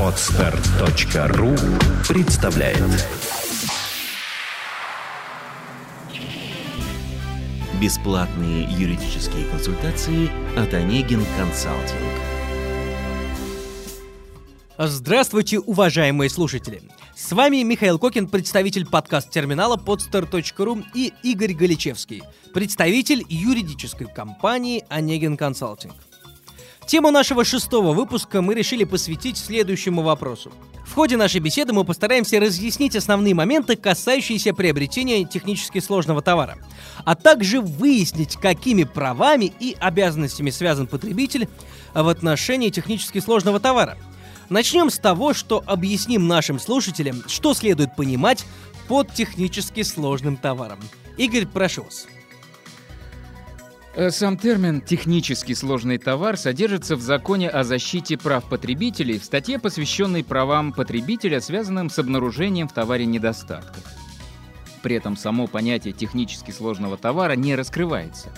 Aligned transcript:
Отстар.ру 0.00 1.54
представляет 2.08 2.78
Бесплатные 7.78 8.64
юридические 8.70 9.44
консультации 9.50 10.30
от 10.58 10.72
Онегин 10.72 11.22
Консалтинг. 11.36 12.00
Здравствуйте, 14.78 15.58
уважаемые 15.58 16.30
слушатели! 16.30 16.80
С 17.14 17.32
вами 17.32 17.62
Михаил 17.62 17.98
Кокин, 17.98 18.28
представитель 18.28 18.86
подкаст-терминала 18.86 19.76
podstar.ru 19.76 20.82
и 20.94 21.12
Игорь 21.22 21.52
Галичевский, 21.52 22.22
представитель 22.54 23.22
юридической 23.28 24.06
компании 24.06 24.84
«Онегин 24.88 25.36
Консалтинг». 25.36 25.94
Тему 26.86 27.10
нашего 27.10 27.44
шестого 27.44 27.92
выпуска 27.92 28.40
мы 28.42 28.54
решили 28.54 28.84
посвятить 28.84 29.38
следующему 29.38 30.02
вопросу. 30.02 30.52
В 30.86 30.94
ходе 30.94 31.16
нашей 31.16 31.40
беседы 31.40 31.72
мы 31.72 31.84
постараемся 31.84 32.38
разъяснить 32.38 32.94
основные 32.94 33.34
моменты, 33.34 33.74
касающиеся 33.74 34.54
приобретения 34.54 35.24
технически 35.24 35.80
сложного 35.80 36.22
товара, 36.22 36.58
а 37.04 37.16
также 37.16 37.60
выяснить, 37.60 38.36
какими 38.36 38.84
правами 38.84 39.52
и 39.58 39.76
обязанностями 39.80 40.50
связан 40.50 40.86
потребитель 40.86 41.48
в 41.92 42.06
отношении 42.06 42.70
технически 42.70 43.18
сложного 43.18 43.58
товара. 43.58 43.98
Начнем 44.48 44.88
с 44.88 44.98
того, 44.98 45.34
что 45.34 45.64
объясним 45.66 46.28
нашим 46.28 46.60
слушателям, 46.60 47.24
что 47.26 47.52
следует 47.54 47.96
понимать 47.96 48.46
под 48.86 49.12
технически 49.12 49.82
сложным 49.82 50.36
товаром. 50.36 50.78
Игорь, 51.16 51.46
прошу 51.46 51.82
вас. 51.82 52.06
Э, 53.96 54.10
сам 54.10 54.36
термин 54.36 54.82
«технически 54.82 55.54
сложный 55.54 55.96
товар» 55.96 56.36
содержится 56.36 56.96
в 56.96 57.00
законе 57.00 57.48
о 57.48 57.64
защите 57.64 58.18
прав 58.18 58.46
потребителей 58.46 59.18
в 59.18 59.24
статье, 59.24 59.58
посвященной 59.58 60.22
правам 60.22 60.74
потребителя, 60.74 61.40
связанным 61.40 61.88
с 61.88 61.98
обнаружением 61.98 62.68
в 62.68 62.74
товаре 62.74 63.06
недостатков. 63.06 63.82
При 64.82 64.96
этом 64.96 65.16
само 65.16 65.46
понятие 65.46 65.94
технически 65.94 66.50
сложного 66.50 66.98
товара 66.98 67.36
не 67.36 67.56
раскрывается. 67.56 68.28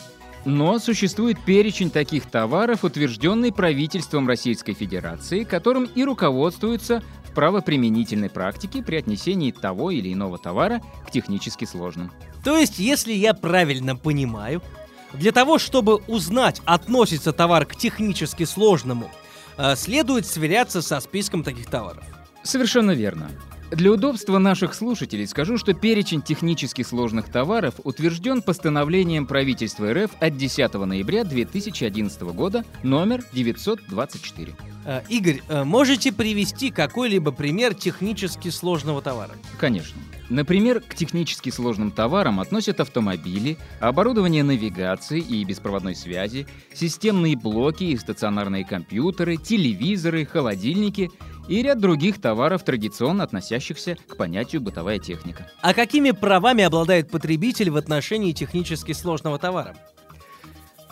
Но 0.44 0.78
существует 0.78 1.44
перечень 1.44 1.90
таких 1.90 2.26
товаров, 2.26 2.84
утвержденный 2.84 3.52
правительством 3.52 4.28
Российской 4.28 4.74
Федерации, 4.74 5.42
которым 5.42 5.86
и 5.92 6.04
руководствуются 6.04 7.02
в 7.24 7.34
правоприменительной 7.34 8.30
практике 8.30 8.80
при 8.80 8.94
отнесении 8.94 9.50
того 9.50 9.90
или 9.90 10.12
иного 10.12 10.38
товара 10.38 10.80
к 11.04 11.10
технически 11.10 11.64
сложным. 11.64 12.12
То 12.44 12.56
есть, 12.56 12.78
если 12.78 13.12
я 13.12 13.34
правильно 13.34 13.96
понимаю, 13.96 14.62
для 15.12 15.32
того, 15.32 15.58
чтобы 15.58 15.96
узнать, 16.06 16.60
относится 16.64 17.32
товар 17.32 17.66
к 17.66 17.76
технически 17.76 18.44
сложному, 18.44 19.10
э, 19.56 19.76
следует 19.76 20.26
сверяться 20.26 20.82
со 20.82 21.00
списком 21.00 21.42
таких 21.42 21.66
товаров. 21.66 22.04
Совершенно 22.42 22.92
верно. 22.92 23.30
Для 23.70 23.92
удобства 23.92 24.38
наших 24.38 24.72
слушателей 24.72 25.26
скажу, 25.26 25.58
что 25.58 25.74
перечень 25.74 26.22
технически 26.22 26.82
сложных 26.82 27.28
товаров 27.30 27.74
утвержден 27.84 28.40
постановлением 28.40 29.26
правительства 29.26 29.92
РФ 29.92 30.10
от 30.20 30.36
10 30.38 30.86
ноября 30.86 31.24
2011 31.24 32.22
года 32.22 32.64
номер 32.82 33.22
924. 33.32 34.54
Э, 34.88 35.02
Игорь, 35.10 35.42
э, 35.48 35.64
можете 35.64 36.12
привести 36.12 36.70
какой-либо 36.70 37.30
пример 37.30 37.74
технически 37.74 38.48
сложного 38.48 39.02
товара? 39.02 39.32
Конечно. 39.58 40.00
Например, 40.30 40.80
к 40.80 40.94
технически 40.94 41.50
сложным 41.50 41.90
товарам 41.90 42.40
относят 42.40 42.80
автомобили, 42.80 43.58
оборудование 43.80 44.42
навигации 44.42 45.20
и 45.20 45.44
беспроводной 45.44 45.94
связи, 45.94 46.46
системные 46.72 47.36
блоки 47.36 47.84
и 47.84 47.98
стационарные 47.98 48.64
компьютеры, 48.64 49.36
телевизоры, 49.36 50.24
холодильники 50.24 51.10
и 51.48 51.62
ряд 51.62 51.80
других 51.80 52.18
товаров, 52.18 52.64
традиционно 52.64 53.24
относящихся 53.24 53.98
к 54.06 54.16
понятию 54.16 54.62
бытовая 54.62 54.98
техника. 54.98 55.50
А 55.60 55.74
какими 55.74 56.12
правами 56.12 56.64
обладает 56.64 57.10
потребитель 57.10 57.68
в 57.68 57.76
отношении 57.76 58.32
технически 58.32 58.92
сложного 58.92 59.38
товара? 59.38 59.76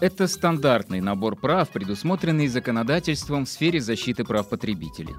Это 0.01 0.29
стандартный 0.29 1.01
набор 1.01 1.37
прав, 1.37 1.71
предусмотренный 1.71 2.49
законодательством 2.49 3.47
в 3.47 3.49
сфере 3.49 3.81
защиты 3.81 4.25
прав 4.25 4.49
потребителей 4.49 5.15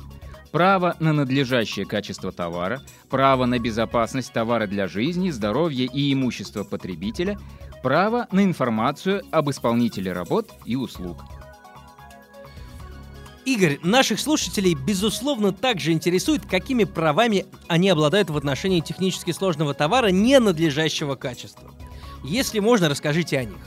право 0.51 0.95
на 0.99 1.13
надлежащее 1.13 1.85
качество 1.85 2.31
товара, 2.31 2.81
право 3.09 3.45
на 3.45 3.59
безопасность 3.59 4.33
товара 4.33 4.67
для 4.67 4.87
жизни, 4.87 5.29
здоровья 5.29 5.87
и 5.91 6.13
имущества 6.13 6.63
потребителя, 6.63 7.37
право 7.83 8.27
на 8.31 8.43
информацию 8.43 9.23
об 9.31 9.49
исполнителе 9.49 10.13
работ 10.13 10.51
и 10.65 10.75
услуг. 10.75 11.17
Игорь, 13.45 13.79
наших 13.81 14.19
слушателей, 14.19 14.73
безусловно, 14.73 15.53
также 15.53 15.93
интересует, 15.93 16.45
какими 16.45 16.83
правами 16.83 17.45
они 17.67 17.89
обладают 17.89 18.29
в 18.29 18.35
отношении 18.35 18.81
технически 18.81 19.31
сложного 19.31 19.73
товара 19.73 20.07
ненадлежащего 20.07 21.15
качества. 21.15 21.71
Если 22.25 22.59
можно, 22.59 22.89
расскажите 22.89 23.37
о 23.37 23.45
них. 23.45 23.59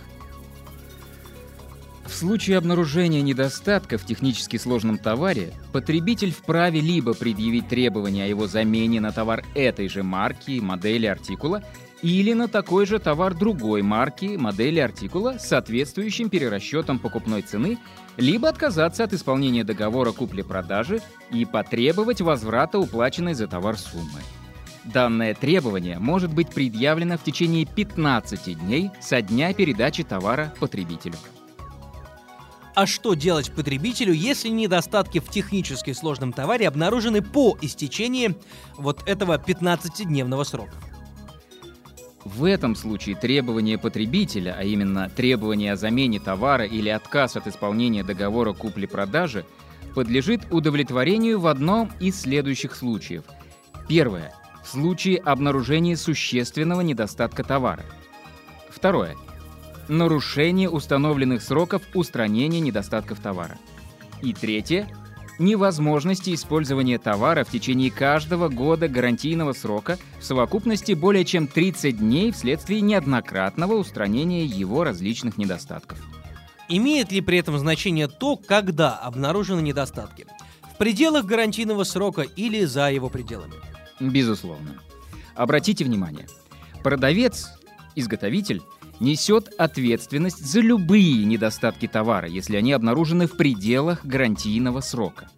В 2.10 2.14
случае 2.20 2.58
обнаружения 2.58 3.22
недостатка 3.22 3.96
в 3.96 4.04
технически 4.04 4.56
сложном 4.56 4.98
товаре, 4.98 5.54
потребитель 5.72 6.32
вправе 6.32 6.80
либо 6.80 7.14
предъявить 7.14 7.68
требования 7.68 8.24
о 8.24 8.26
его 8.26 8.48
замене 8.48 9.00
на 9.00 9.12
товар 9.12 9.44
этой 9.54 9.88
же 9.88 10.02
марки, 10.02 10.58
модели, 10.60 11.06
артикула, 11.06 11.62
или 12.02 12.32
на 12.32 12.48
такой 12.48 12.84
же 12.84 12.98
товар 12.98 13.32
другой 13.32 13.82
марки, 13.82 14.36
модели, 14.36 14.80
артикула 14.80 15.38
с 15.38 15.46
соответствующим 15.46 16.30
перерасчетом 16.30 16.98
покупной 16.98 17.42
цены, 17.42 17.78
либо 18.16 18.48
отказаться 18.48 19.04
от 19.04 19.12
исполнения 19.12 19.62
договора 19.62 20.10
купли-продажи 20.10 21.00
и 21.30 21.44
потребовать 21.44 22.20
возврата 22.20 22.80
уплаченной 22.80 23.34
за 23.34 23.46
товар 23.46 23.78
суммы. 23.78 24.20
Данное 24.84 25.34
требование 25.34 26.00
может 26.00 26.34
быть 26.34 26.50
предъявлено 26.50 27.16
в 27.16 27.22
течение 27.22 27.66
15 27.66 28.58
дней 28.58 28.90
со 29.00 29.22
дня 29.22 29.54
передачи 29.54 30.02
товара 30.02 30.52
потребителю. 30.58 31.14
А 32.74 32.86
что 32.86 33.14
делать 33.14 33.50
потребителю, 33.52 34.12
если 34.12 34.48
недостатки 34.48 35.18
в 35.18 35.28
технически 35.28 35.92
сложном 35.92 36.32
товаре 36.32 36.68
обнаружены 36.68 37.20
по 37.20 37.58
истечении 37.60 38.36
вот 38.76 39.02
этого 39.08 39.38
15-дневного 39.38 40.44
срока? 40.44 40.74
В 42.24 42.44
этом 42.44 42.76
случае 42.76 43.16
требование 43.16 43.78
потребителя, 43.78 44.54
а 44.56 44.62
именно 44.62 45.08
требование 45.08 45.72
о 45.72 45.76
замене 45.76 46.20
товара 46.20 46.64
или 46.64 46.88
отказ 46.88 47.36
от 47.36 47.46
исполнения 47.46 48.04
договора 48.04 48.52
купли-продажи, 48.52 49.44
подлежит 49.94 50.42
удовлетворению 50.52 51.40
в 51.40 51.46
одном 51.46 51.90
из 51.98 52.20
следующих 52.20 52.76
случаев. 52.76 53.24
Первое. 53.88 54.32
В 54.62 54.68
случае 54.68 55.16
обнаружения 55.18 55.96
существенного 55.96 56.82
недостатка 56.82 57.42
товара. 57.42 57.84
Второе 58.68 59.16
нарушение 59.90 60.70
установленных 60.70 61.42
сроков 61.42 61.82
устранения 61.94 62.60
недостатков 62.60 63.20
товара. 63.20 63.58
И 64.22 64.32
третье– 64.32 64.88
невозможности 65.40 66.34
использования 66.34 66.98
товара 66.98 67.44
в 67.44 67.50
течение 67.50 67.90
каждого 67.90 68.48
года 68.48 68.88
гарантийного 68.88 69.52
срока 69.52 69.98
в 70.20 70.24
совокупности 70.24 70.92
более 70.92 71.24
чем 71.24 71.46
30 71.48 71.98
дней 71.98 72.30
вследствие 72.30 72.82
неоднократного 72.82 73.74
устранения 73.74 74.44
его 74.44 74.84
различных 74.84 75.38
недостатков. 75.38 75.98
Имеет 76.68 77.10
ли 77.10 77.20
при 77.20 77.38
этом 77.38 77.58
значение 77.58 78.06
то, 78.06 78.36
когда 78.36 78.94
обнаружены 78.94 79.60
недостатки? 79.60 80.26
В 80.72 80.78
пределах 80.78 81.24
гарантийного 81.24 81.84
срока 81.84 82.22
или 82.22 82.64
за 82.64 82.90
его 82.90 83.08
пределами? 83.08 83.54
Безусловно. 83.98 84.78
Обратите 85.34 85.84
внимание, 85.84 86.28
продавец, 86.82 87.48
изготовитель– 87.96 88.62
несет 89.00 89.48
ответственность 89.58 90.44
за 90.44 90.60
любые 90.60 91.24
недостатки 91.24 91.88
товара, 91.88 92.28
если 92.28 92.56
они 92.56 92.72
обнаружены 92.72 93.26
в 93.26 93.36
пределах 93.36 94.04
гарантийного 94.04 94.80
срока. 94.80 95.28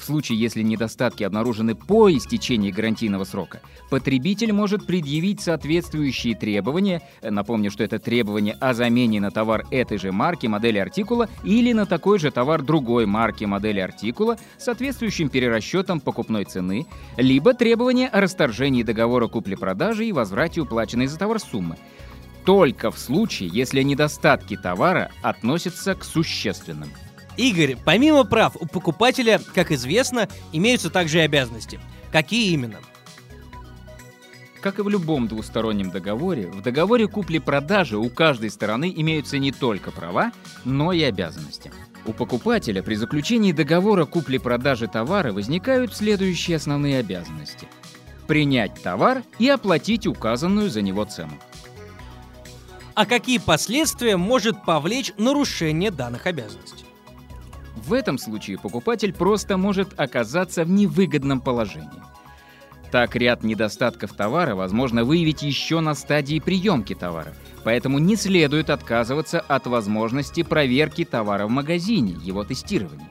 В 0.00 0.04
случае, 0.04 0.40
если 0.40 0.62
недостатки 0.62 1.24
обнаружены 1.24 1.74
по 1.74 2.10
истечении 2.10 2.70
гарантийного 2.70 3.24
срока, 3.24 3.60
потребитель 3.90 4.50
может 4.50 4.86
предъявить 4.86 5.42
соответствующие 5.42 6.34
требования, 6.34 7.02
напомню, 7.22 7.70
что 7.70 7.84
это 7.84 7.98
требование 7.98 8.54
о 8.60 8.72
замене 8.72 9.20
на 9.20 9.30
товар 9.30 9.66
этой 9.70 9.98
же 9.98 10.10
марки, 10.10 10.46
модели 10.46 10.78
артикула 10.78 11.28
или 11.44 11.74
на 11.74 11.84
такой 11.84 12.18
же 12.18 12.30
товар 12.30 12.62
другой 12.62 13.04
марки, 13.04 13.44
модели 13.44 13.80
артикула 13.80 14.38
с 14.56 14.64
соответствующим 14.64 15.28
перерасчетом 15.28 16.00
покупной 16.00 16.46
цены, 16.46 16.86
либо 17.18 17.52
требование 17.52 18.08
о 18.08 18.22
расторжении 18.22 18.82
договора 18.82 19.28
купли-продажи 19.28 20.06
и 20.06 20.12
возврате 20.12 20.62
уплаченной 20.62 21.08
за 21.08 21.18
товар 21.18 21.38
суммы 21.38 21.76
только 22.44 22.90
в 22.90 22.98
случае, 22.98 23.50
если 23.52 23.82
недостатки 23.82 24.56
товара 24.56 25.10
относятся 25.22 25.94
к 25.94 26.04
существенным. 26.04 26.90
Игорь, 27.36 27.76
помимо 27.84 28.24
прав, 28.24 28.56
у 28.60 28.66
покупателя, 28.66 29.40
как 29.54 29.70
известно, 29.72 30.28
имеются 30.52 30.90
также 30.90 31.18
и 31.18 31.22
обязанности. 31.22 31.80
Какие 32.12 32.52
именно? 32.52 32.78
Как 34.60 34.78
и 34.78 34.82
в 34.82 34.88
любом 34.90 35.26
двустороннем 35.26 35.90
договоре, 35.90 36.48
в 36.48 36.60
договоре 36.60 37.08
купли-продажи 37.08 37.96
у 37.96 38.10
каждой 38.10 38.50
стороны 38.50 38.92
имеются 38.94 39.38
не 39.38 39.52
только 39.52 39.90
права, 39.90 40.32
но 40.64 40.92
и 40.92 41.02
обязанности. 41.02 41.72
У 42.04 42.12
покупателя 42.12 42.82
при 42.82 42.94
заключении 42.94 43.52
договора 43.52 44.04
купли-продажи 44.04 44.86
товара 44.86 45.32
возникают 45.32 45.94
следующие 45.94 46.56
основные 46.56 46.98
обязанности. 46.98 47.68
Принять 48.26 48.82
товар 48.82 49.22
и 49.38 49.48
оплатить 49.48 50.06
указанную 50.06 50.68
за 50.68 50.82
него 50.82 51.04
цену. 51.04 51.38
А 53.00 53.06
какие 53.06 53.38
последствия 53.38 54.18
может 54.18 54.62
повлечь 54.62 55.14
нарушение 55.16 55.90
данных 55.90 56.26
обязанностей? 56.26 56.84
В 57.74 57.94
этом 57.94 58.18
случае 58.18 58.58
покупатель 58.58 59.14
просто 59.14 59.56
может 59.56 59.98
оказаться 59.98 60.66
в 60.66 60.70
невыгодном 60.70 61.40
положении. 61.40 62.02
Так 62.92 63.16
ряд 63.16 63.42
недостатков 63.42 64.12
товара 64.12 64.54
возможно 64.54 65.04
выявить 65.04 65.40
еще 65.40 65.80
на 65.80 65.94
стадии 65.94 66.40
приемки 66.40 66.94
товара, 66.94 67.32
поэтому 67.64 67.98
не 67.98 68.16
следует 68.16 68.68
отказываться 68.68 69.40
от 69.40 69.66
возможности 69.66 70.42
проверки 70.42 71.06
товара 71.06 71.46
в 71.46 71.50
магазине, 71.50 72.18
его 72.22 72.44
тестирования. 72.44 73.08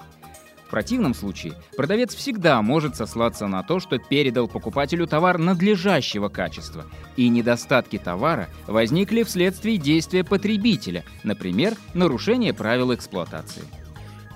В 0.70 0.72
противном 0.72 1.16
случае 1.16 1.56
продавец 1.76 2.14
всегда 2.14 2.62
может 2.62 2.96
сослаться 2.96 3.48
на 3.48 3.64
то, 3.64 3.80
что 3.80 3.98
передал 3.98 4.48
покупателю 4.48 5.08
товар 5.08 5.40
надлежащего 5.40 6.30
качества, 6.30 6.86
и 7.18 7.28
недостатки 7.28 7.98
товара 7.98 8.50
возникли 8.68 9.24
вследствие 9.24 9.78
действия 9.78 10.24
потребителя, 10.24 11.04
например, 11.24 11.74
нарушение 11.96 12.54
правил 12.54 12.94
эксплуатации. 12.94 13.64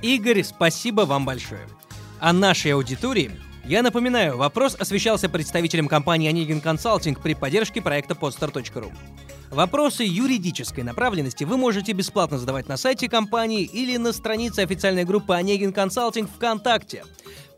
Игорь, 0.01 0.41
спасибо 0.41 1.01
вам 1.01 1.23
большое. 1.23 1.67
А 2.19 2.33
нашей 2.33 2.73
аудитории 2.73 3.29
я 3.63 3.83
напоминаю, 3.83 4.35
вопрос 4.35 4.75
освещался 4.79 5.29
представителем 5.29 5.87
компании 5.87 6.31
Onegin 6.31 6.63
Consulting 6.63 7.15
при 7.21 7.35
поддержке 7.35 7.79
проекта 7.79 8.15
podstar.ru. 8.15 8.91
Вопросы 9.53 10.03
юридической 10.03 10.83
направленности 10.83 11.43
вы 11.43 11.57
можете 11.57 11.93
бесплатно 11.93 12.39
задавать 12.39 12.67
на 12.67 12.75
сайте 12.75 13.07
компании 13.07 13.63
или 13.63 13.97
на 13.97 14.11
странице 14.11 14.61
официальной 14.61 15.03
группы 15.03 15.33
Onegin 15.33 15.71
Consulting 15.71 16.27
ВКонтакте. 16.35 17.05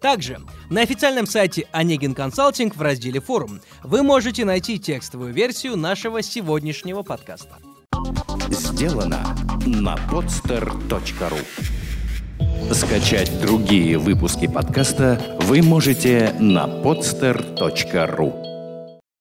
Также 0.01 0.42
на 0.69 0.81
официальном 0.81 1.25
сайте 1.25 1.68
Onegin 1.71 2.13
Consulting 2.13 2.75
в 2.75 2.81
разделе 2.81 3.21
«Форум» 3.21 3.62
вы 3.81 4.03
можете 4.03 4.44
найти 4.44 4.77
текстовую 4.77 5.33
версию 5.33 5.77
нашего 5.77 6.21
сегодняшнего 6.21 7.01
подкаста. 7.01 7.56
Сделано 8.50 9.33
на 9.65 9.95
podster.ru 10.12 11.39
Скачать 12.74 13.39
другие 13.39 13.98
выпуски 13.98 14.48
подкаста 14.48 15.39
вы 15.44 15.62
можете 15.62 16.36
на 16.39 16.65
podster.ru 16.65 18.55